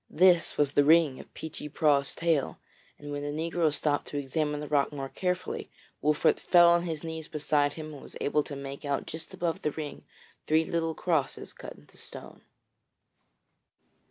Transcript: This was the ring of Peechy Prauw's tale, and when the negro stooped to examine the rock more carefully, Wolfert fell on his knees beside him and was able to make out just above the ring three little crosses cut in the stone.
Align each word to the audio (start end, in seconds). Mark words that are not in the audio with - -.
This 0.09 0.57
was 0.57 0.71
the 0.71 0.83
ring 0.83 1.19
of 1.19 1.31
Peechy 1.35 1.69
Prauw's 1.69 2.15
tale, 2.15 2.57
and 2.97 3.11
when 3.11 3.21
the 3.21 3.27
negro 3.29 3.71
stooped 3.71 4.07
to 4.07 4.17
examine 4.17 4.59
the 4.59 4.67
rock 4.67 4.91
more 4.91 5.09
carefully, 5.09 5.69
Wolfert 6.01 6.39
fell 6.39 6.69
on 6.69 6.85
his 6.87 7.03
knees 7.03 7.27
beside 7.27 7.73
him 7.73 7.93
and 7.93 8.01
was 8.01 8.17
able 8.19 8.41
to 8.45 8.55
make 8.55 8.83
out 8.83 9.05
just 9.05 9.31
above 9.31 9.61
the 9.61 9.69
ring 9.69 10.03
three 10.47 10.65
little 10.65 10.95
crosses 10.95 11.53
cut 11.53 11.73
in 11.73 11.85
the 11.85 11.97
stone. 11.99 12.41